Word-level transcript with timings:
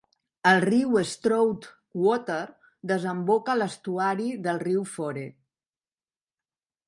El 0.51 0.59
riu 0.61 0.95
Stroudwater 1.09 2.39
desemboca 2.91 3.53
a 3.55 3.57
l'estuari 3.59 4.27
del 4.47 4.61
riu 4.63 4.83
Fore. 4.95 5.27